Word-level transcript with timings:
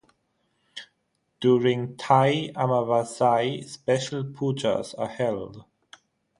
During 1.41 1.95
Thai 1.95 2.51
Amavasai 2.55 3.63
special 3.69 4.23
pujas 4.23 4.95
are 4.97 5.07
held. 5.07 5.65